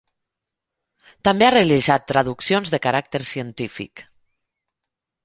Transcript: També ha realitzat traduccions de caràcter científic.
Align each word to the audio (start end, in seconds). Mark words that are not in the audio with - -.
També 1.27 1.45
ha 1.47 1.51
realitzat 1.55 2.07
traduccions 2.11 2.71
de 2.77 2.79
caràcter 2.87 3.21
científic. 3.33 4.03